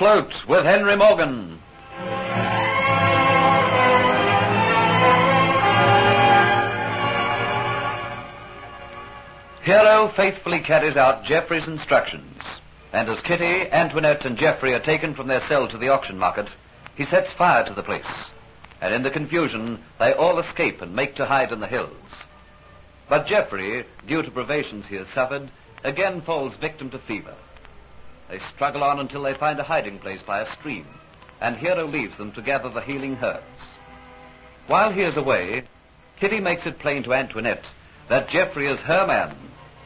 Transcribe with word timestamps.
Afloat 0.00 0.48
with 0.48 0.64
Henry 0.64 0.96
Morgan. 0.96 1.60
Hero 9.62 10.08
faithfully 10.08 10.60
carries 10.60 10.96
out 10.96 11.26
Geoffrey's 11.26 11.68
instructions, 11.68 12.42
and 12.94 13.10
as 13.10 13.20
Kitty, 13.20 13.70
Antoinette, 13.70 14.24
and 14.24 14.38
Geoffrey 14.38 14.72
are 14.72 14.78
taken 14.78 15.12
from 15.12 15.26
their 15.26 15.42
cell 15.42 15.68
to 15.68 15.76
the 15.76 15.90
auction 15.90 16.16
market, 16.16 16.48
he 16.94 17.04
sets 17.04 17.30
fire 17.30 17.66
to 17.66 17.74
the 17.74 17.82
place, 17.82 18.30
and 18.80 18.94
in 18.94 19.02
the 19.02 19.10
confusion 19.10 19.84
they 19.98 20.14
all 20.14 20.38
escape 20.38 20.80
and 20.80 20.96
make 20.96 21.16
to 21.16 21.26
hide 21.26 21.52
in 21.52 21.60
the 21.60 21.66
hills. 21.66 21.90
But 23.06 23.26
Geoffrey, 23.26 23.84
due 24.06 24.22
to 24.22 24.30
privations 24.30 24.86
he 24.86 24.96
has 24.96 25.08
suffered, 25.08 25.50
again 25.84 26.22
falls 26.22 26.54
victim 26.54 26.88
to 26.88 26.98
fever. 26.98 27.34
They 28.30 28.38
struggle 28.38 28.84
on 28.84 29.00
until 29.00 29.22
they 29.22 29.34
find 29.34 29.58
a 29.58 29.64
hiding 29.64 29.98
place 29.98 30.22
by 30.22 30.38
a 30.38 30.46
stream, 30.46 30.86
and 31.40 31.56
Hero 31.56 31.84
leaves 31.84 32.16
them 32.16 32.30
to 32.32 32.42
gather 32.42 32.68
the 32.68 32.80
healing 32.80 33.18
herbs. 33.20 33.42
While 34.68 34.92
he 34.92 35.02
is 35.02 35.16
away, 35.16 35.64
Kitty 36.20 36.38
makes 36.38 36.64
it 36.64 36.78
plain 36.78 37.02
to 37.02 37.12
Antoinette 37.12 37.64
that 38.06 38.28
Geoffrey 38.28 38.68
is 38.68 38.78
her 38.80 39.04
man 39.04 39.34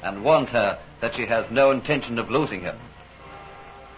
and 0.03 0.23
warns 0.23 0.51
her 0.51 0.79
that 1.01 1.15
she 1.15 1.25
has 1.25 1.51
no 1.51 1.71
intention 1.71 2.19
of 2.19 2.31
losing 2.31 2.61
him. 2.61 2.77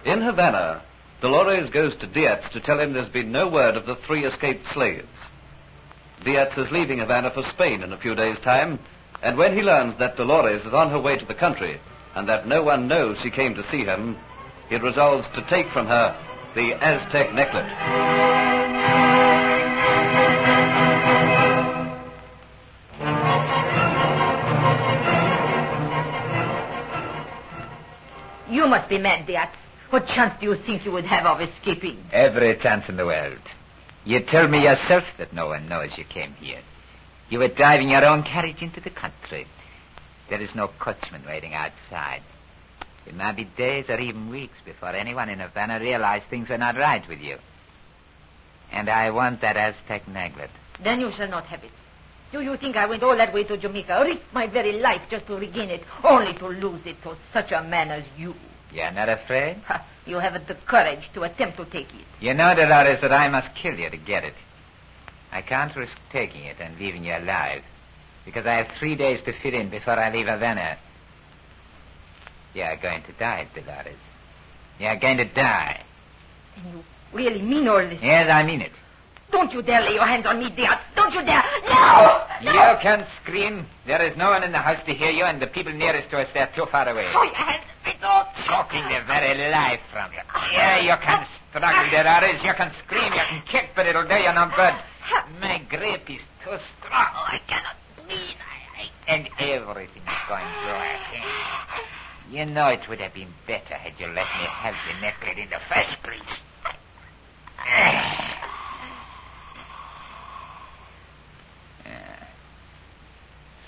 In 0.05 0.21
Havana, 0.21 0.83
Dolores 1.21 1.71
goes 1.71 1.97
to 1.97 2.07
Diaz 2.07 2.49
to 2.51 2.61
tell 2.61 2.79
him 2.79 2.93
there's 2.93 3.09
been 3.09 3.33
no 3.33 3.49
word 3.49 3.75
of 3.75 3.85
the 3.85 3.97
three 3.97 4.25
escaped 4.25 4.69
slaves. 4.69 5.09
Diaz 6.23 6.57
is 6.57 6.71
leaving 6.71 6.99
Havana 6.99 7.31
for 7.31 7.43
Spain 7.43 7.83
in 7.83 7.93
a 7.93 7.97
few 7.97 8.15
days' 8.15 8.39
time, 8.39 8.79
and 9.23 9.37
when 9.37 9.57
he 9.57 9.63
learns 9.63 9.97
that 9.97 10.17
Dolores 10.17 10.65
is 10.65 10.73
on 10.73 10.91
her 10.91 11.01
way 11.01 11.17
to 11.17 11.25
the 11.25 11.35
country 11.35 11.81
and 12.15 12.29
that 12.29 12.47
no 12.47 12.63
one 12.63 12.87
knows 12.87 13.21
she 13.21 13.31
came 13.31 13.57
to 13.57 13.65
see 13.65 13.85
him, 13.85 14.17
he 14.69 14.77
resolves 14.77 15.29
to 15.31 15.43
take 15.43 15.69
from 15.69 15.87
her 15.87 16.17
the 16.55 16.75
Aztec 16.75 17.31
necklet. 17.31 17.67
You 28.49 28.67
must 28.69 28.89
be 28.89 28.99
mad, 28.99 29.27
Diaz. 29.27 29.49
What 29.91 30.09
chance 30.09 30.41
do 30.41 30.47
you 30.47 30.57
think 30.57 30.85
you 30.85 30.93
would 30.93 31.05
have 31.05 31.27
of 31.27 31.41
escaping? 31.41 32.03
Every 32.13 32.55
chance 32.57 32.89
in 32.89 32.97
the 32.97 33.07
world. 33.07 33.39
You 34.05 34.21
told 34.21 34.51
me 34.51 34.65
yourself 34.65 35.17
that 35.19 35.33
no 35.33 35.49
one 35.49 35.69
knows 35.69 35.97
you 35.99 36.05
came 36.05 36.35
here. 36.41 36.61
You 37.29 37.41
were 37.41 37.49
driving 37.49 37.91
your 37.91 38.05
own 38.05 38.23
carriage 38.23 38.63
into 38.63 38.81
the 38.81 38.91
country. 38.91 39.47
There 40.29 40.41
is 40.41 40.55
no 40.55 40.69
coachman 40.69 41.25
waiting 41.27 41.55
outside. 41.55 42.23
It 43.07 43.15
might 43.15 43.37
be 43.37 43.45
days 43.45 43.89
or 43.89 43.99
even 43.99 44.31
weeks 44.31 44.59
before 44.65 44.91
anyone 44.91 45.29
in 45.29 45.39
Havana 45.39 45.79
realized 45.79 46.27
things 46.27 46.49
were 46.49 46.59
not 46.59 46.77
right 46.77 47.07
with 47.09 47.23
you. 47.23 47.39
And 48.73 48.89
I 48.89 49.11
want 49.11 49.41
that 49.43 49.57
Aztec 49.57 50.07
necklet. 50.07 50.51
Then 50.83 51.01
you 51.01 51.13
shall 51.13 51.29
not 51.29 51.47
have 51.47 51.63
it. 51.63 51.71
Do 52.33 52.41
you 52.41 52.57
think 52.57 52.77
I 52.77 52.87
went 52.87 53.03
all 53.05 53.17
that 53.17 53.33
way 53.33 53.45
to 53.45 53.57
Jamaica, 53.57 54.03
risked 54.05 54.35
my 54.35 54.49
very 54.49 54.73
life 54.73 55.03
just 55.09 55.27
to 55.29 55.39
regain 55.39 55.71
it, 55.71 55.85
only 56.03 56.35
to 56.35 56.49
lose 56.49 56.81
it 56.85 57.01
to 57.03 57.17
such 57.33 57.53
a 57.53 57.63
man 57.63 57.91
as 57.91 58.03
you? 58.19 58.35
You're 58.73 58.91
not 58.91 59.09
afraid? 59.09 59.59
Ha, 59.69 59.85
You 60.07 60.19
haven't 60.19 60.49
the 60.49 60.57
courage 60.57 61.09
to 61.15 61.23
attempt 61.23 61.57
to 61.59 61.65
take 61.65 61.89
it. 61.95 62.05
You 62.21 62.35
know, 62.35 62.55
Dolores, 62.55 63.01
that 63.01 63.13
I 63.13 63.29
must 63.29 63.55
kill 63.55 63.79
you 63.79 63.89
to 63.89 63.97
get 63.97 64.25
it. 64.25 64.35
I 65.31 65.43
can't 65.43 65.75
risk 65.77 65.97
taking 66.11 66.45
it 66.45 66.57
and 66.61 66.79
leaving 66.79 67.05
you 67.05 67.17
alive, 67.17 67.63
because 68.25 68.45
I 68.47 68.55
have 68.55 68.69
three 68.77 68.97
days 68.97 69.23
to 69.23 69.33
fit 69.33 69.55
in 69.55 69.69
before 69.69 69.95
I 69.95 70.11
leave 70.11 70.27
Havana. 70.29 70.77
You're 72.57 72.77
going 72.77 73.03
to 73.03 73.13
die, 73.13 73.47
Dolores. 73.55 74.01
You're 74.81 74.97
going 74.97 75.19
to 75.19 75.27
die. 75.27 75.79
And 76.57 76.65
you 76.73 76.85
really 77.13 77.43
mean 77.43 77.69
all 77.69 77.81
this? 77.81 78.01
Yes, 78.01 78.31
I 78.31 78.45
mean 78.45 78.63
it. 78.63 78.73
Don't 79.31 79.53
you 79.53 79.61
dare 79.61 79.83
lay 79.83 79.93
your 79.95 80.07
hands 80.07 80.25
on 80.25 80.39
me, 80.39 80.49
Diaz. 80.49 80.79
Don't 80.95 81.13
you 81.13 81.23
dare. 81.23 81.45
No! 81.69 82.23
You 82.41 82.79
can 82.81 83.05
scream. 83.17 83.67
There 83.85 84.01
is 84.01 84.17
no 84.17 84.31
one 84.31 84.43
in 84.43 84.53
the 84.53 84.59
house 84.59 84.83
to 84.85 84.95
hear 84.95 85.11
you, 85.11 85.25
and 85.25 85.39
the 85.39 85.47
people 85.47 85.75
nearest 85.75 86.09
to 86.11 86.19
us, 86.19 86.33
they're 86.33 86.47
too 86.47 86.65
far 86.65 86.89
away. 86.89 87.07
Oh, 87.13 87.25
your 87.25 87.35
hands. 87.35 87.63
Me 87.85 87.93
don't. 88.01 88.27
Choking 88.47 88.89
the 88.89 89.05
very 89.05 89.51
life 89.53 89.81
from 89.93 90.13
you. 90.13 90.21
Yeah, 90.53 90.81
you 90.81 90.97
can 90.97 91.27
struggle, 91.51 91.91
Dolores. 91.91 92.43
You 92.43 92.55
can 92.55 92.73
scream, 92.73 93.13
you 93.13 93.21
can 93.21 93.43
kick, 93.45 93.71
but 93.75 93.87
it'll 93.87 94.05
do 94.05 94.15
you 94.15 94.33
no 94.33 94.51
good. 94.57 94.75
My 95.43 95.59
grip 95.69 96.09
is 96.09 96.23
too 96.43 96.57
strong. 96.57 97.11
Oh, 97.21 97.37
I 97.37 97.41
cannot 97.47 97.77
breathe. 97.97 98.41
I, 98.41 98.81
I... 98.81 98.91
And 99.09 99.29
everything 99.39 100.03
is 100.09 100.23
going 100.27 100.47
dry. 100.65 100.97
You 102.31 102.45
know 102.45 102.69
it 102.69 102.89
would 102.89 103.01
have 103.01 103.15
been 103.15 103.33
better 103.47 103.75
had 103.75 103.93
you 104.01 104.07
let 104.07 104.17
me 104.17 104.23
have 104.25 104.75
the 104.89 105.01
necklace 105.01 105.39
in 105.39 105.51
the 105.51 105.61
first 105.61 106.03
place. 106.03 106.41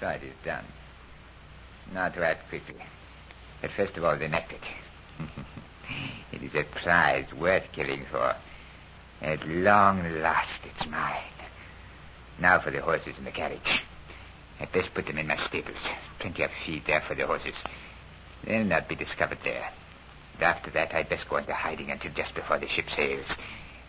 It 0.01 0.23
is 0.23 0.33
done. 0.45 0.65
Now 1.93 2.09
to 2.09 2.25
act 2.25 2.49
quickly. 2.49 2.77
But 3.61 3.71
first 3.73 3.97
of 3.97 4.05
all, 4.05 4.17
the 4.17 4.29
necklet. 4.29 4.63
it 6.33 6.43
is 6.43 6.55
a 6.55 6.65
prize 6.65 7.33
worth 7.35 7.71
killing 7.73 8.05
for. 8.11 8.35
At 9.21 9.47
long 9.49 10.21
last, 10.21 10.61
it's 10.65 10.89
mine. 10.89 11.17
Now 12.39 12.59
for 12.59 12.71
the 12.71 12.81
horses 12.81 13.19
in 13.19 13.25
the 13.25 13.31
carriage. 13.31 13.83
I'd 14.61 14.73
best 14.73 14.95
put 14.95 15.07
them 15.07 15.19
in 15.19 15.27
my 15.27 15.37
stables. 15.37 15.79
Plenty 16.19 16.43
of 16.43 16.51
feed 16.53 16.85
there 16.87 17.01
for 17.01 17.15
the 17.15 17.27
horses. 17.27 17.55
They'll 18.44 18.65
not 18.65 18.88
be 18.88 18.94
discovered 18.94 19.38
there. 19.44 19.71
After 20.41 20.71
that, 20.71 20.94
I'd 20.94 21.09
best 21.09 21.28
go 21.28 21.37
into 21.37 21.53
hiding 21.53 21.91
until 21.91 22.12
just 22.12 22.34
before 22.34 22.59
the 22.59 22.69
ship 22.69 22.91
sails. 22.91 23.26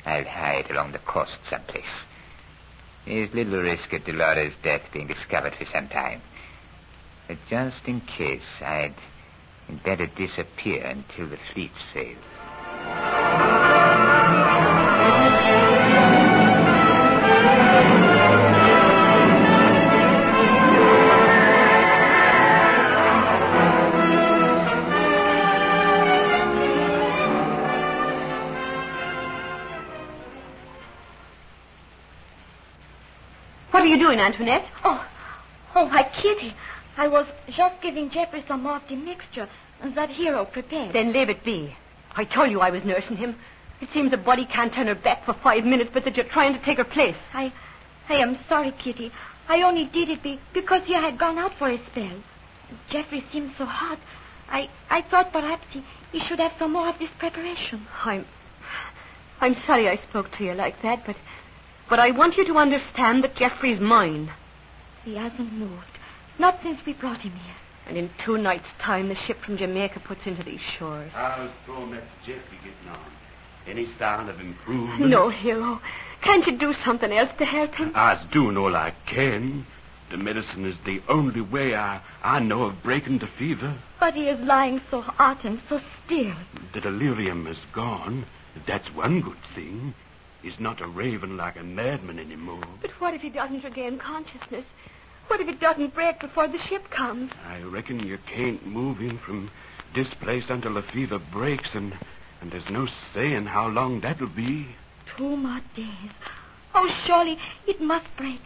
I'll 0.05 0.25
hide 0.25 0.71
along 0.71 0.91
the 0.91 0.99
coast 0.99 1.37
someplace. 1.49 2.05
There's 3.05 3.33
little 3.33 3.61
risk 3.61 3.93
of 3.93 4.03
Dolores' 4.03 4.53
death 4.61 4.91
being 4.91 5.07
discovered 5.07 5.55
for 5.55 5.65
some 5.65 5.88
time. 5.88 6.21
But 7.27 7.38
just 7.49 7.88
in 7.88 8.01
case, 8.01 8.41
I'd 8.61 8.95
better 9.83 10.07
disappear 10.07 10.83
until 10.83 11.27
the 11.27 11.38
fleet 11.38 11.71
sails. 11.93 12.17
Doing, 34.09 34.19
Antoinette? 34.25 34.67
Oh, 34.83 35.07
oh, 35.75 35.87
my 35.87 36.01
kitty. 36.01 36.51
I 36.97 37.07
was 37.07 37.27
just 37.47 37.79
giving 37.79 38.09
Jeffrey 38.09 38.43
some 38.47 38.65
of 38.65 38.87
the 38.87 38.95
mixture 38.95 39.47
that 39.83 40.09
hero 40.09 40.45
prepared. 40.45 40.93
Then 40.93 41.13
leave 41.13 41.29
it 41.29 41.43
be. 41.43 41.75
I 42.15 42.23
told 42.23 42.49
you 42.49 42.59
I 42.59 42.71
was 42.71 42.83
nursing 42.83 43.17
him. 43.17 43.35
It 43.81 43.91
seems 43.91 44.11
a 44.11 44.17
body 44.17 44.45
can't 44.45 44.73
turn 44.73 44.87
her 44.87 44.95
back 44.95 45.25
for 45.25 45.33
five 45.33 45.63
minutes, 45.63 45.91
but 45.93 46.05
that 46.05 46.17
you're 46.17 46.25
trying 46.25 46.53
to 46.55 46.59
take 46.59 46.79
her 46.79 46.83
place. 46.83 47.17
I, 47.35 47.51
I 48.09 48.15
am 48.15 48.35
sorry, 48.47 48.71
Kitty. 48.71 49.11
I 49.47 49.61
only 49.61 49.85
did 49.85 50.09
it 50.09 50.23
be, 50.23 50.39
because 50.53 50.89
you 50.89 50.95
had 50.95 51.19
gone 51.19 51.37
out 51.37 51.53
for 51.53 51.69
a 51.69 51.77
spell. 51.77 52.17
Jeffrey 52.89 53.23
seemed 53.31 53.53
so 53.57 53.65
hot. 53.65 53.99
I, 54.49 54.69
I 54.89 55.03
thought 55.03 55.31
perhaps 55.31 55.71
he, 55.71 55.83
he 56.11 56.19
should 56.19 56.39
have 56.39 56.53
some 56.57 56.73
more 56.73 56.89
of 56.89 56.97
this 56.97 57.11
preparation. 57.11 57.85
I'm, 58.03 58.25
I'm 59.39 59.53
sorry 59.53 59.87
I 59.87 59.97
spoke 59.97 60.31
to 60.31 60.43
you 60.43 60.55
like 60.55 60.81
that, 60.81 61.05
but, 61.05 61.15
but 61.89 62.00
I 62.00 62.11
want 62.11 62.38
you 62.38 62.45
to 62.45 62.57
understand 62.57 63.23
that 63.23 63.35
Jeffrey's 63.35 63.79
mine. 63.79 64.31
He 65.03 65.15
hasn't 65.15 65.51
moved. 65.51 65.97
Not 66.38 66.62
since 66.62 66.86
we 66.86 66.94
brought 66.94 67.21
him 67.21 67.31
here. 67.31 67.56
And 67.88 67.97
in 67.97 68.12
two 68.19 68.38
nights' 68.38 68.71
time, 68.77 69.09
the 69.09 69.15
ship 69.15 69.39
from 69.41 69.57
Jamaica 69.57 70.00
puts 70.01 70.27
into 70.27 70.44
these 70.44 70.62
shores. 70.62 71.12
How's 71.12 71.50
poor 71.65 71.88
Mr. 71.88 72.01
Jeffrey 72.24 72.59
getting 72.63 72.89
on? 72.91 73.12
Any 73.68 73.88
sign 73.97 74.30
of 74.30 74.39
improvement? 74.39 75.09
No, 75.09 75.30
hero. 75.30 75.81
Can't 76.21 76.45
you 76.45 76.53
do 76.53 76.74
something 76.74 77.12
else 77.12 77.33
to 77.39 77.45
help 77.45 77.75
him? 77.75 77.91
I's 77.95 78.24
doing 78.31 78.57
all 78.57 78.75
I 78.75 78.94
can. 79.07 79.65
The 80.12 80.18
medicine 80.18 80.65
is 80.65 80.75
the 80.86 81.01
only 81.07 81.41
way 81.41 81.75
I, 81.75 82.01
I 82.24 82.39
know 82.39 82.63
of 82.63 82.83
breaking 82.83 83.19
the 83.19 83.27
fever. 83.27 83.75
But 84.00 84.15
he 84.15 84.27
is 84.27 84.39
lying 84.39 84.81
so 84.89 85.01
hot 85.01 85.44
and 85.44 85.59
so 85.68 85.81
still. 86.06 86.36
The 86.74 86.81
delirium 86.81 87.47
is 87.47 87.63
gone. 87.71 88.25
That's 88.65 88.94
one 88.94 89.21
good 89.21 89.41
thing. 89.56 89.94
He's 90.41 90.59
not 90.59 90.81
a 90.81 90.88
raven 90.88 91.38
like 91.38 91.59
a 91.59 91.63
madman 91.63 92.19
anymore. 92.19 92.63
But 92.81 92.91
what 93.01 93.13
if 93.13 93.21
he 93.21 93.30
doesn't 93.30 93.63
regain 93.63 93.97
consciousness? 93.97 94.65
What 95.27 95.41
if 95.41 95.50
it 95.50 95.59
doesn't 95.59 95.94
break 95.94 96.19
before 96.19 96.47
the 96.47 96.57
ship 96.57 96.89
comes? 96.89 97.31
I 97.45 97.59
reckon 97.62 98.00
you 98.07 98.18
can't 98.25 98.65
move 98.65 99.00
him 99.00 99.18
from 99.18 99.51
this 99.94 100.13
place 100.13 100.50
until 100.50 100.74
the 100.74 100.81
fever 100.81 101.19
breaks, 101.19 101.75
and, 101.75 101.94
and 102.41 102.51
there's 102.51 102.69
no 102.69 102.88
saying 103.13 103.45
how 103.45 103.68
long 103.68 104.00
that'll 104.00 104.27
be. 104.27 104.68
Two 105.18 105.36
more 105.36 105.62
days. 105.75 106.12
Oh, 106.74 106.88
surely 106.88 107.38
it 107.68 107.81
must 107.81 108.15
break. 108.15 108.39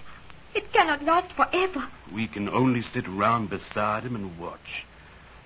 It 0.56 0.74
cannot 0.74 1.04
last 1.04 1.32
forever. 1.32 1.88
We 2.12 2.28
can 2.28 2.50
only 2.50 2.82
sit 2.82 3.08
around 3.08 3.50
beside 3.50 4.04
him 4.04 4.16
and 4.16 4.38
watch. 4.38 4.86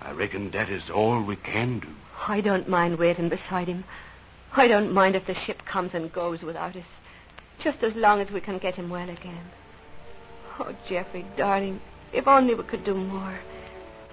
I 0.00 0.12
reckon 0.12 0.50
that 0.50 0.70
is 0.70 0.90
all 0.90 1.20
we 1.20 1.36
can 1.36 1.80
do. 1.80 1.88
I 2.26 2.40
don't 2.40 2.68
mind 2.68 2.98
waiting 2.98 3.28
beside 3.28 3.68
him. 3.68 3.84
I 4.60 4.66
don't 4.66 4.92
mind 4.92 5.14
if 5.14 5.26
the 5.26 5.34
ship 5.34 5.64
comes 5.64 5.94
and 5.94 6.12
goes 6.12 6.42
without 6.42 6.74
us, 6.74 6.84
just 7.58 7.84
as 7.84 7.94
long 7.94 8.20
as 8.20 8.32
we 8.32 8.40
can 8.40 8.58
get 8.58 8.76
him 8.76 8.90
well 8.90 9.08
again. 9.08 9.50
Oh, 10.58 10.74
Jeffrey, 10.88 11.24
darling, 11.36 11.80
if 12.12 12.26
only 12.26 12.54
we 12.54 12.64
could 12.64 12.82
do 12.82 12.94
more. 12.94 13.38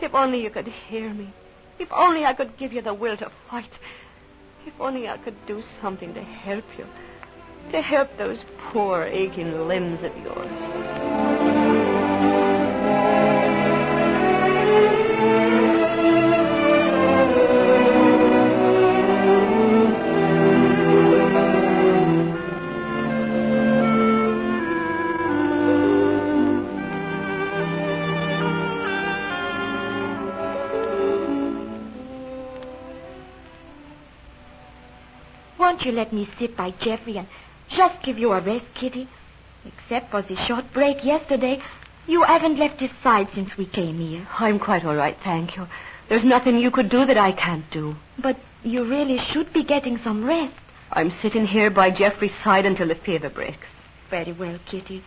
If 0.02 0.14
only 0.14 0.44
you 0.44 0.50
could 0.52 0.68
hear 0.68 1.10
me. 1.10 1.32
If 1.80 1.92
only 1.92 2.26
I 2.26 2.34
could 2.34 2.58
give 2.58 2.74
you 2.74 2.82
the 2.82 2.94
will 2.94 3.18
to 3.18 3.32
fight. 3.50 3.80
If 4.68 4.80
only 4.80 5.10
I 5.10 5.18
could 5.18 5.46
do 5.46 5.64
something 5.82 6.14
to 6.14 6.22
help 6.22 6.66
you. 6.78 6.86
To 7.72 7.82
help 7.82 8.16
those 8.18 8.40
poor 8.58 9.04
aching 9.04 9.68
limbs 9.68 10.04
of 10.04 10.16
yours. 10.24 11.05
Won't 35.57 35.86
you 35.86 35.92
let 35.92 36.12
me 36.12 36.28
sit 36.38 36.57
by 36.57 36.72
Jeffrey 36.72 37.18
and 37.18 37.28
just 37.69 38.02
give 38.02 38.19
you 38.19 38.34
a 38.34 38.42
rest, 38.42 38.66
Kitty? 38.74 39.07
Except 39.66 40.12
for 40.12 40.22
the 40.22 40.36
short 40.36 40.72
break 40.74 41.04
yesterday, 41.04 41.62
you 42.07 42.24
haven't 42.24 42.60
left 42.60 42.81
his 42.81 42.92
side 43.02 43.30
since 43.34 43.57
we 43.57 43.66
came 43.66 43.98
here. 43.98 44.28
I'm 44.38 44.60
quite 44.60 44.86
all 44.86 44.96
right, 44.96 45.18
thank 45.24 45.56
you. 45.56 45.68
There's 46.07 46.24
nothing 46.24 46.60
you 46.60 46.69
could 46.72 46.90
do 46.90 47.06
that 47.06 47.18
I 47.18 47.31
can't 47.31 47.69
do. 47.72 47.96
But 48.19 48.38
you 48.63 48.84
really 48.84 49.18
should 49.18 49.54
be 49.54 49.63
getting 49.63 49.98
some 49.98 50.24
rest. 50.25 50.56
I'm 50.92 51.10
sitting 51.10 51.48
here 51.48 51.72
by 51.72 51.90
Jeffrey's 51.90 52.36
side 52.44 52.66
until 52.66 52.88
the 52.88 52.96
fever 52.96 53.30
breaks. 53.30 53.68
Very 54.10 54.34
well, 54.34 54.60
Kitty. 54.66 55.04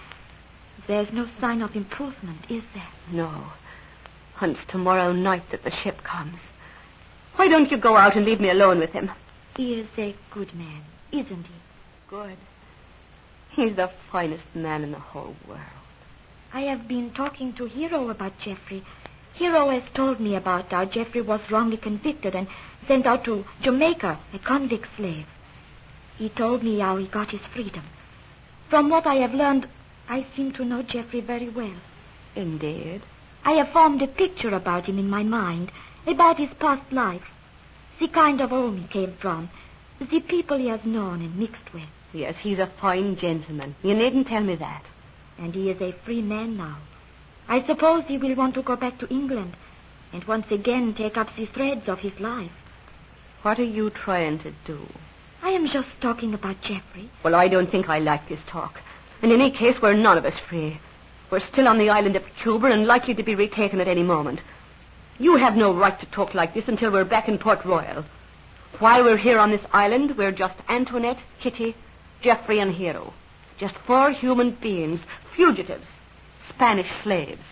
There's 0.87 1.13
no 1.13 1.29
sign 1.41 1.63
of 1.63 1.77
improvement, 1.77 2.47
is 2.49 2.65
there? 2.75 2.89
No. 3.13 3.53
It's 4.41 4.65
tomorrow 4.65 5.13
night 5.13 5.51
that 5.51 5.63
the 5.63 5.71
ship 5.71 6.03
comes. 6.03 6.41
Why 7.37 7.49
don't 7.49 7.71
you 7.71 7.77
go 7.77 7.97
out 7.97 8.17
and 8.17 8.25
leave 8.25 8.41
me 8.41 8.51
alone 8.51 8.79
with 8.79 8.93
him? 8.93 9.11
He 9.59 9.75
is 9.75 9.89
a 9.99 10.15
good 10.31 10.55
man, 10.55 10.85
isn't 11.11 11.49
he? 11.49 11.55
Good. 12.09 12.37
He's 13.51 13.75
the 13.75 13.89
finest 13.89 14.47
man 14.55 14.85
in 14.85 14.93
the 14.93 15.01
whole 15.01 15.35
world. 15.49 15.83
I 16.55 16.61
have 16.61 16.87
been 16.87 17.11
talking 17.11 17.53
to 17.55 17.65
Hero 17.65 18.09
about 18.09 18.39
Jeffrey. 18.39 18.85
Hero 19.35 19.71
has 19.71 19.91
told 19.91 20.21
me 20.21 20.37
about 20.37 20.71
how 20.71 20.85
Jeffrey 20.85 21.23
was 21.23 21.51
wrongly 21.51 21.77
convicted 21.77 22.37
and 22.37 22.47
sent 22.87 23.05
out 23.05 23.25
to 23.25 23.47
Jamaica, 23.61 24.21
a 24.33 24.39
convict 24.39 24.95
slave. 24.95 25.27
He 26.17 26.29
told 26.29 26.63
me 26.63 26.79
how 26.79 26.97
he 26.97 27.09
got 27.09 27.33
his 27.33 27.41
freedom. 27.41 27.83
From 28.69 28.89
what 28.89 29.09
I 29.09 29.17
have 29.17 29.35
learned, 29.35 29.67
I 30.09 30.23
seem 30.37 30.53
to 30.53 30.65
know 30.65 30.83
Jeffrey 30.83 31.21
very 31.21 31.49
well. 31.49 31.81
Indeed. 32.37 33.03
I 33.45 33.55
have 33.55 33.71
formed 33.71 34.03
a 34.03 34.07
picture 34.07 34.55
about 34.55 34.87
him 34.87 35.01
in 35.01 35.11
my 35.11 35.25
mind, 35.25 35.73
about 36.07 36.39
his 36.39 36.55
past 36.55 36.93
life, 36.93 37.29
the 37.99 38.09
kind 38.09 38.41
of 38.41 38.51
home 38.51 38.77
he 38.79 38.87
came 38.87 39.13
from, 39.13 39.51
the 40.01 40.21
people 40.21 40.57
he 40.57 40.69
has 40.69 40.85
known 40.85 41.21
and 41.21 41.37
mixed 41.37 41.73
with. 41.75 41.89
Yes, 42.13 42.39
he's 42.39 42.59
a 42.59 42.67
fine 42.67 43.17
gentleman. 43.17 43.75
You 43.83 43.95
needn't 43.95 44.29
tell 44.29 44.43
me 44.43 44.55
that. 44.57 44.85
And 45.39 45.55
he 45.55 45.71
is 45.71 45.81
a 45.81 45.93
free 45.93 46.23
man 46.23 46.57
now. 46.57 46.79
I 47.49 47.63
suppose 47.63 48.05
he 48.05 48.19
will 48.19 48.35
want 48.35 48.55
to 48.55 48.63
go 48.63 48.77
back 48.77 48.99
to 48.99 49.09
England 49.09 49.57
and 50.13 50.25
once 50.25 50.51
again 50.51 50.95
take 50.95 51.17
up 51.17 51.35
the 51.35 51.47
threads 51.47 51.89
of 51.89 52.01
his 52.01 52.19
life. 52.21 52.53
What 53.43 53.59
are 53.59 53.65
you 53.65 53.91
trying 53.91 54.39
to 54.41 54.53
do? 54.65 54.87
I 55.43 55.51
am 55.51 55.67
just 55.67 56.01
talking 56.01 56.35
about 56.35 56.61
Geoffrey. 56.61 57.11
Well, 57.23 57.35
I 57.35 57.49
don't 57.49 57.71
think 57.71 57.89
I 57.89 57.99
like 57.99 58.29
this 58.29 58.43
talk. 58.47 58.81
In 59.23 59.33
any 59.33 59.51
case, 59.51 59.81
we're 59.81 59.95
none 59.95 60.19
of 60.19 60.25
us 60.25 60.39
free. 60.39 60.81
We're 61.31 61.41
still 61.41 61.69
on 61.69 61.79
the 61.79 61.91
island 61.91 62.17
of 62.17 62.37
Cuba 62.37 62.67
and 62.69 62.87
likely 62.87 63.15
to 63.15 63.23
be 63.23 63.35
retaken 63.35 63.81
at 63.81 63.89
any 63.89 64.03
moment. 64.03 64.41
You 65.21 65.35
have 65.35 65.57
no 65.57 65.75
right 65.75 65.99
to 65.99 66.07
talk 66.07 66.33
like 66.33 66.55
this 66.55 66.69
until 66.69 66.93
we're 66.93 67.05
back 67.05 67.29
in 67.29 67.39
Port 67.39 67.65
Royal. 67.65 68.05
While 68.79 69.03
we're 69.03 69.17
here 69.17 69.41
on 69.41 69.51
this 69.51 69.67
island, 69.73 70.17
we're 70.17 70.31
just 70.31 70.57
Antoinette, 70.69 71.19
Kitty, 71.41 71.75
Jeffrey, 72.21 72.61
and 72.61 72.73
Hero. 72.73 73.13
Just 73.57 73.75
four 73.75 74.13
human 74.13 74.53
beings, 74.53 75.01
fugitives, 75.33 75.89
Spanish 76.49 76.93
slaves. 76.93 77.43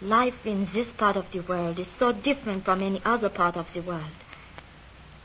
Life 0.00 0.46
in 0.46 0.68
this 0.72 0.86
part 0.92 1.16
of 1.16 1.28
the 1.32 1.40
world 1.40 1.80
is 1.80 1.88
so 1.98 2.12
different 2.12 2.64
from 2.64 2.80
any 2.80 3.02
other 3.04 3.28
part 3.28 3.56
of 3.56 3.72
the 3.74 3.80
world. 3.82 4.16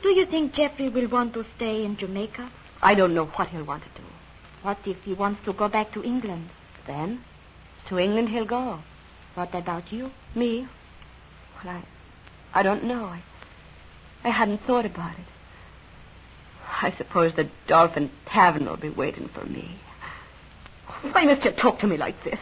Do 0.02 0.08
you 0.08 0.26
think 0.26 0.54
Jeffrey 0.54 0.88
will 0.88 1.06
want 1.06 1.34
to 1.34 1.44
stay 1.44 1.84
in 1.84 1.96
Jamaica? 1.96 2.50
I 2.82 2.96
don't 2.96 3.14
know 3.14 3.26
what 3.26 3.50
he'll 3.50 3.62
want 3.62 3.84
to 3.84 4.00
do. 4.00 4.08
What 4.62 4.78
if 4.86 5.04
he 5.04 5.12
wants 5.12 5.44
to 5.44 5.52
go 5.52 5.68
back 5.68 5.92
to 5.92 6.02
England? 6.02 6.48
Then, 6.84 7.22
to 7.86 8.00
England 8.00 8.30
he'll 8.30 8.44
go. 8.44 8.80
What 9.34 9.54
about 9.54 9.92
you? 9.92 10.10
Me? 10.34 10.66
I, 11.64 11.82
I 12.54 12.62
don't 12.62 12.84
know. 12.84 13.04
I, 13.04 13.22
I 14.24 14.28
hadn't 14.30 14.58
thought 14.66 14.86
about 14.86 15.12
it. 15.12 15.24
I 16.82 16.90
suppose 16.90 17.32
the 17.34 17.48
Dolphin 17.66 18.10
Tavern 18.26 18.66
will 18.66 18.76
be 18.76 18.88
waiting 18.88 19.28
for 19.28 19.44
me. 19.44 19.76
Why 21.12 21.24
must 21.24 21.44
you 21.44 21.50
talk 21.50 21.80
to 21.80 21.86
me 21.86 21.96
like 21.96 22.22
this? 22.24 22.40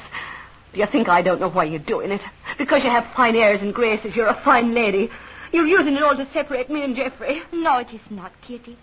Do 0.73 0.81
you 0.81 0.87
think 0.87 1.09
I 1.09 1.23
don't 1.23 1.41
know 1.41 1.49
why 1.49 1.65
you're 1.65 1.79
doing 1.79 2.11
it? 2.11 2.23
Because 2.57 2.85
you 2.85 2.91
have 2.91 3.07
fine 3.15 3.37
airs 3.37 3.61
and 3.61 3.75
graces, 3.75 4.15
you're 4.15 4.27
a 4.27 4.35
fine 4.35 4.73
lady. 4.75 5.11
You're 5.53 5.67
using 5.67 5.97
it 5.97 6.03
all 6.03 6.17
to 6.17 6.25
separate 6.27 6.71
me 6.71 6.83
and 6.83 6.95
Jeffrey. 6.95 7.43
No, 7.53 7.79
it 7.79 7.93
is 7.93 8.01
not, 8.11 8.33
Kitty. 8.43 8.77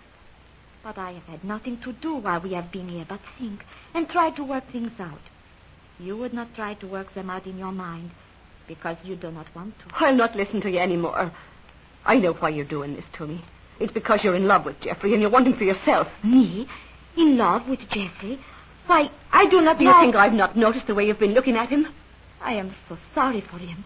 But 0.82 0.98
I 0.98 1.12
have 1.12 1.24
had 1.26 1.44
nothing 1.44 1.78
to 1.78 1.92
do 1.92 2.14
while 2.16 2.40
we 2.40 2.52
have 2.52 2.70
been 2.70 2.88
here 2.88 3.06
but 3.08 3.20
think 3.38 3.64
and 3.94 4.08
try 4.08 4.30
to 4.30 4.44
work 4.44 4.66
things 4.70 4.98
out. 5.00 5.20
You 5.98 6.16
would 6.16 6.34
not 6.34 6.54
try 6.54 6.74
to 6.74 6.86
work 6.86 7.14
them 7.14 7.30
out 7.30 7.46
in 7.46 7.58
your 7.58 7.72
mind 7.72 8.10
because 8.68 8.96
you 9.02 9.16
do 9.16 9.30
not 9.32 9.46
want 9.54 9.76
to. 9.80 9.84
I'll 9.94 10.14
not 10.14 10.36
listen 10.36 10.60
to 10.60 10.70
you 10.70 10.78
anymore. 10.78 11.32
I 12.04 12.18
know 12.18 12.32
why 12.34 12.50
you're 12.50 12.64
doing 12.64 12.94
this 12.94 13.04
to 13.14 13.26
me. 13.26 13.42
It's 13.80 13.92
because 13.92 14.22
you're 14.22 14.34
in 14.34 14.46
love 14.46 14.64
with 14.64 14.80
Jeffrey 14.80 15.12
and 15.14 15.22
you 15.22 15.28
want 15.28 15.46
him 15.46 15.54
for 15.54 15.64
yourself. 15.64 16.08
Me? 16.22 16.68
In 17.16 17.36
love 17.36 17.68
with 17.68 17.88
Jeffrey? 17.88 18.38
Why, 18.86 19.10
I 19.32 19.46
do 19.46 19.60
not 19.60 19.78
Do 19.78 19.84
know. 19.84 19.94
you 19.96 20.00
think 20.00 20.16
I've 20.16 20.32
not 20.34 20.56
noticed 20.56 20.86
the 20.86 20.94
way 20.94 21.06
you've 21.06 21.18
been 21.18 21.34
looking 21.34 21.56
at 21.56 21.68
him? 21.68 21.88
I 22.40 22.54
am 22.54 22.70
so 22.88 22.96
sorry 23.14 23.40
for 23.40 23.58
him. 23.58 23.84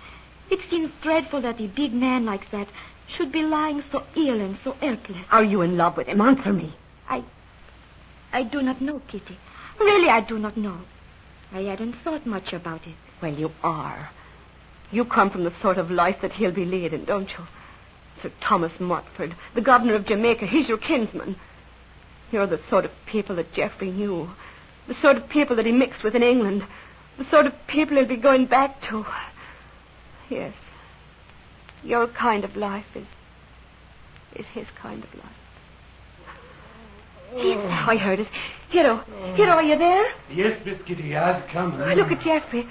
It 0.50 0.60
seems 0.62 0.90
dreadful 1.00 1.40
that 1.40 1.60
a 1.60 1.66
big 1.66 1.92
man 1.94 2.24
like 2.26 2.50
that 2.50 2.68
should 3.06 3.32
be 3.32 3.42
lying 3.42 3.82
so 3.82 4.04
ill 4.14 4.40
and 4.40 4.56
so 4.56 4.72
helpless. 4.72 5.18
Are 5.30 5.42
you 5.44 5.62
in 5.62 5.76
love 5.76 5.96
with 5.96 6.06
him? 6.08 6.20
Answer 6.20 6.52
me. 6.52 6.72
I. 7.08 7.24
I 8.32 8.42
do 8.44 8.62
not 8.62 8.80
know, 8.80 9.00
Kitty. 9.08 9.36
Really, 9.78 10.08
I 10.08 10.20
do 10.20 10.38
not 10.38 10.56
know. 10.56 10.78
I 11.52 11.62
hadn't 11.62 11.94
thought 11.94 12.24
much 12.24 12.52
about 12.52 12.86
it. 12.86 12.94
Well, 13.20 13.34
you 13.34 13.52
are. 13.62 14.10
You 14.92 15.06
come 15.06 15.30
from 15.30 15.44
the 15.44 15.50
sort 15.50 15.78
of 15.78 15.90
life 15.90 16.20
that 16.20 16.34
he'll 16.34 16.52
be 16.52 16.66
leading, 16.66 17.04
don't 17.04 17.32
you? 17.32 17.46
Sir 18.20 18.30
Thomas 18.40 18.72
Modyford, 18.74 19.34
the 19.54 19.62
governor 19.62 19.94
of 19.94 20.06
Jamaica, 20.06 20.46
he's 20.46 20.68
your 20.68 20.78
kinsman. 20.78 21.34
You're 22.30 22.46
the 22.46 22.60
sort 22.68 22.84
of 22.84 23.06
people 23.06 23.36
that 23.36 23.52
Geoffrey 23.52 23.90
knew. 23.90 24.30
The 24.86 24.94
sort 24.94 25.16
of 25.16 25.28
people 25.28 25.56
that 25.56 25.66
he 25.66 25.72
mixed 25.72 26.04
with 26.04 26.14
in 26.14 26.22
England. 26.22 26.64
The 27.16 27.24
sort 27.24 27.46
of 27.46 27.66
people 27.66 27.96
he'll 27.96 28.06
be 28.06 28.16
going 28.16 28.46
back 28.46 28.80
to. 28.82 29.06
Yes. 30.28 30.54
Your 31.82 32.06
kind 32.06 32.44
of 32.44 32.56
life 32.56 32.94
is 32.94 33.06
is 34.34 34.48
his 34.48 34.70
kind 34.70 35.02
of 35.02 35.14
life. 35.14 35.26
I 37.34 37.96
heard 37.96 38.20
it. 38.20 38.28
Hero, 38.68 39.04
Hero, 39.34 39.52
are 39.52 39.62
you 39.62 39.76
there? 39.76 40.12
Yes, 40.30 40.58
Miss 40.64 40.80
Kitty, 40.82 41.16
I've 41.16 41.46
come. 41.48 41.78
Look 41.78 42.12
at 42.12 42.20
Geoffrey. 42.20 42.66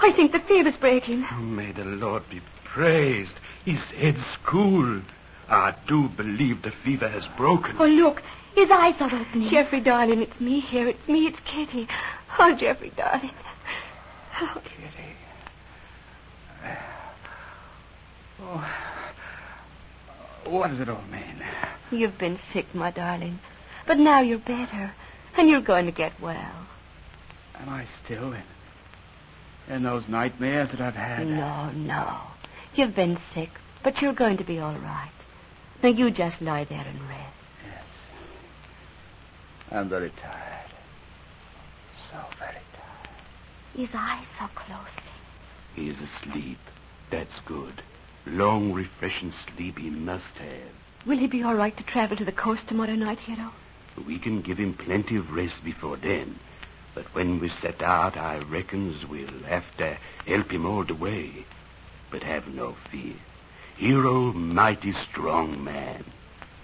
I 0.00 0.12
think 0.12 0.32
the 0.32 0.40
fever's 0.40 0.76
breaking. 0.76 1.26
Oh, 1.30 1.36
may 1.36 1.72
the 1.72 1.84
Lord 1.84 2.28
be 2.28 2.40
praised. 2.64 3.34
His 3.64 3.82
head's 3.90 4.36
cool. 4.44 5.00
I 5.48 5.74
do 5.86 6.08
believe 6.08 6.62
the 6.62 6.70
fever 6.70 7.08
has 7.08 7.26
broken. 7.28 7.76
Oh, 7.78 7.86
look. 7.86 8.22
His 8.54 8.70
eyes 8.70 9.00
are 9.00 9.14
opening. 9.14 9.48
Geoffrey, 9.48 9.80
darling, 9.80 10.22
it's 10.22 10.40
me 10.40 10.60
here. 10.60 10.88
It's 10.88 11.08
me. 11.08 11.26
It's 11.26 11.40
Kitty. 11.40 11.88
Oh, 12.38 12.54
Geoffrey, 12.54 12.92
darling. 12.96 13.30
Oh, 14.40 14.60
Kitty. 14.64 15.14
Oh. 18.42 18.70
What 20.46 20.70
does 20.70 20.80
it 20.80 20.88
all 20.88 21.02
mean? 21.10 21.42
You've 21.90 22.18
been 22.18 22.36
sick, 22.36 22.74
my 22.74 22.90
darling. 22.90 23.38
But 23.86 23.98
now 23.98 24.20
you're 24.20 24.38
better. 24.38 24.92
And 25.36 25.48
you're 25.48 25.60
going 25.60 25.86
to 25.86 25.92
get 25.92 26.18
well. 26.20 26.66
Am 27.60 27.68
I 27.68 27.86
still 28.04 28.32
in, 28.32 28.42
in 29.68 29.82
those 29.82 30.08
nightmares 30.08 30.70
that 30.70 30.80
I've 30.80 30.94
had? 30.94 31.26
No, 31.26 31.70
no. 31.70 32.18
You've 32.74 32.94
been 32.94 33.16
sick, 33.34 33.50
but 33.82 34.02
you're 34.02 34.12
going 34.12 34.36
to 34.36 34.44
be 34.44 34.58
all 34.58 34.74
right. 34.74 35.10
Now 35.82 35.88
you 35.90 36.10
just 36.10 36.40
lie 36.40 36.64
there 36.64 36.84
and 36.86 37.00
rest. 37.08 37.32
Yes. 37.64 37.84
I'm 39.70 39.88
very 39.88 40.10
tired. 40.22 40.70
So 42.10 42.18
very 42.38 42.52
tired. 42.52 43.76
His 43.76 43.88
eyes 43.94 44.26
are 44.40 44.50
closing. 44.54 44.82
He's 45.74 46.00
asleep. 46.00 46.58
That's 47.10 47.38
good. 47.40 47.82
Long, 48.26 48.72
refreshing 48.72 49.32
sleep 49.32 49.78
he 49.78 49.90
must 49.90 50.38
have. 50.38 51.06
Will 51.06 51.18
he 51.18 51.28
be 51.28 51.42
all 51.42 51.54
right 51.54 51.76
to 51.76 51.84
travel 51.84 52.16
to 52.16 52.24
the 52.24 52.32
coast 52.32 52.66
tomorrow 52.66 52.94
night, 52.94 53.20
Hero? 53.20 53.52
We 54.06 54.18
can 54.18 54.42
give 54.42 54.58
him 54.58 54.74
plenty 54.74 55.16
of 55.16 55.32
rest 55.32 55.64
before 55.64 55.96
then. 55.96 56.38
But 56.96 57.14
when 57.14 57.40
we 57.40 57.50
set 57.50 57.82
out, 57.82 58.16
I 58.16 58.38
reckons 58.38 59.06
we'll 59.06 59.44
have 59.46 59.76
to 59.76 59.98
help 60.26 60.50
him 60.50 60.64
all 60.64 60.82
the 60.82 60.94
way. 60.94 61.44
But 62.10 62.22
have 62.22 62.48
no 62.48 62.72
fear. 62.90 63.12
Hero, 63.76 64.32
mighty 64.32 64.94
strong 64.94 65.62
man. 65.62 66.04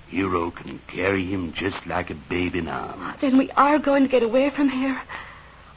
Hero 0.08 0.50
can 0.50 0.80
carry 0.86 1.26
him 1.26 1.52
just 1.52 1.86
like 1.86 2.08
a 2.08 2.14
babe 2.14 2.56
in 2.56 2.66
arms. 2.66 2.96
Ah, 2.98 3.16
then 3.20 3.36
we 3.36 3.50
are 3.50 3.78
going 3.78 4.04
to 4.04 4.08
get 4.08 4.22
away 4.22 4.48
from 4.48 4.70
here. 4.70 5.02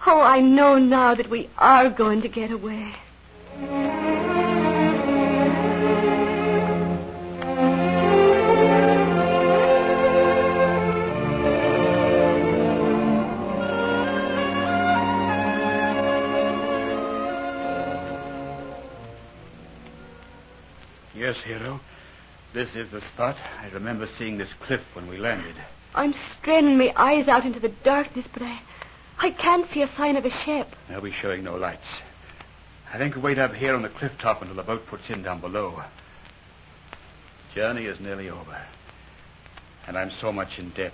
Oh, 0.08 0.22
I 0.22 0.40
know 0.40 0.78
now 0.78 1.16
that 1.16 1.30
we 1.30 1.50
are 1.58 1.90
going 1.90 2.22
to 2.22 2.30
get 2.30 2.52
away. 2.52 2.94
Yes, 21.36 21.44
Hero. 21.44 21.80
This 22.54 22.76
is 22.76 22.90
the 22.92 23.02
spot. 23.02 23.38
I 23.62 23.68
remember 23.70 24.08
seeing 24.08 24.38
this 24.38 24.54
cliff 24.54 24.82
when 24.94 25.08
we 25.08 25.18
landed. 25.18 25.56
I'm 25.94 26.14
straining 26.14 26.78
my 26.78 26.94
eyes 26.96 27.28
out 27.28 27.46
into 27.46 27.60
the 27.60 27.70
darkness, 27.70 28.26
but 28.32 28.44
I, 28.44 28.62
I 29.20 29.32
can't 29.32 29.70
see 29.70 29.82
a 29.82 29.88
sign 29.88 30.16
of 30.16 30.26
a 30.26 30.30
ship. 30.30 30.74
They'll 30.88 31.02
be 31.02 31.12
showing 31.12 31.44
no 31.44 31.58
lights. 31.58 31.88
I 32.94 32.98
think 32.98 33.16
we'll 33.16 33.26
wait 33.26 33.38
up 33.38 33.54
here 33.54 33.76
on 33.76 33.82
the 33.82 33.90
cliff 33.90 34.18
top 34.18 34.42
until 34.42 34.56
the 34.56 34.64
boat 34.64 34.88
puts 34.88 35.10
in 35.10 35.24
down 35.24 35.42
below. 35.42 35.84
Journey 37.54 37.86
is 37.86 38.00
nearly 38.00 38.30
over. 38.30 38.58
And 39.88 39.98
I'm 39.98 40.12
so 40.12 40.32
much 40.32 40.58
in 40.60 40.70
debt 40.70 40.94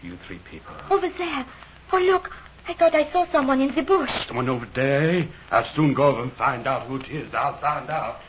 to 0.00 0.06
you 0.06 0.16
three 0.16 0.38
people. 0.50 0.74
Over 0.90 1.08
there. 1.08 1.44
Oh, 1.92 1.98
look. 1.98 2.32
I 2.68 2.74
thought 2.74 2.94
I 2.94 3.04
saw 3.10 3.26
someone 3.26 3.60
in 3.60 3.74
the 3.74 3.82
bush. 3.82 4.26
Someone 4.26 4.48
over 4.48 4.66
there. 4.74 5.26
I'll 5.50 5.64
soon 5.64 5.94
go 5.94 6.06
over 6.06 6.22
and 6.22 6.32
find 6.32 6.68
out 6.68 6.82
who 6.82 6.96
it 6.96 7.10
is. 7.10 7.34
I'll 7.34 7.56
find 7.56 7.90
out. 7.90 8.20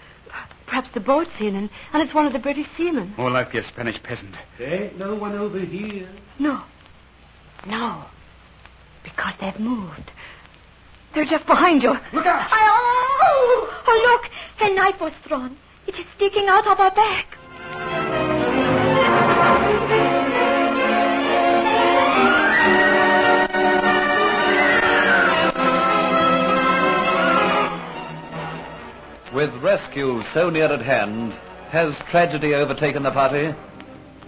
Perhaps 0.65 0.91
the 0.91 0.99
boat's 0.99 1.39
in, 1.39 1.55
and, 1.55 1.69
and 1.91 2.01
it's 2.01 2.13
one 2.13 2.25
of 2.25 2.33
the 2.33 2.39
British 2.39 2.67
seamen. 2.69 3.13
More 3.17 3.29
likely 3.29 3.59
a 3.59 3.63
Spanish 3.63 4.01
peasant. 4.01 4.35
There 4.57 4.83
ain't 4.83 4.97
no 4.97 5.15
one 5.15 5.35
over 5.35 5.59
here. 5.59 6.07
No. 6.39 6.61
No. 7.67 8.05
Because 9.03 9.33
they've 9.39 9.59
moved. 9.59 10.11
They're 11.13 11.25
just 11.25 11.45
behind 11.45 11.83
you. 11.83 11.91
Look 12.11 12.25
out! 12.25 12.47
Oh, 12.51 13.83
oh, 13.87 14.19
look. 14.21 14.31
A 14.69 14.73
knife 14.73 14.99
was 14.99 15.13
thrown. 15.23 15.57
It 15.85 15.99
is 15.99 16.05
sticking 16.15 16.47
out 16.47 16.65
of 16.65 16.79
our 16.79 16.91
back. 16.91 17.32
With 29.33 29.51
rescue 29.63 30.21
so 30.31 30.51
near 30.51 30.65
at 30.65 30.83
hand, 30.83 31.33
has 31.71 31.97
tragedy 31.97 32.53
overtaken 32.53 33.01
the 33.01 33.09
party? 33.09 33.55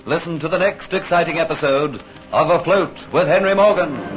Listen 0.07 0.39
to 0.39 0.47
the 0.47 0.57
next 0.57 0.93
exciting 0.93 1.37
episode 1.37 2.01
of 2.31 2.49
Afloat 2.49 3.11
with 3.11 3.27
Henry 3.27 3.53
Morgan. 3.53 4.14